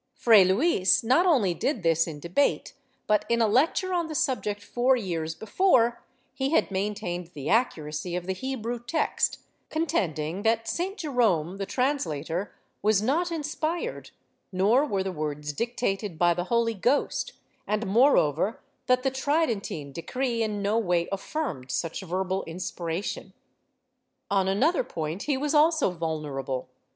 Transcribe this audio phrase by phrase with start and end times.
[0.17, 2.73] "^ Fray Luis not only did this in debate
[3.05, 6.01] but, in a lecture on the subject four years before,
[6.33, 10.97] he had maintained the accuracy of the Hebrew text, contending that St.
[10.97, 12.51] Jerome the translator
[12.81, 14.09] was not inspired,
[14.51, 17.33] nor were the words dictated by the Holy Ghost,
[17.67, 23.33] and moreover that the Tridentine decree in no way affirmed such verbal inspiration.^
[24.31, 26.69] On another point he was also vulnerable.